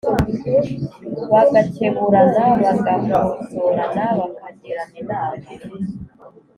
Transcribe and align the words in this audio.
bagakeburana: 1.31 2.45
bagakosorana, 2.61 4.05
bakagirana 4.19 4.95
inama. 5.01 5.47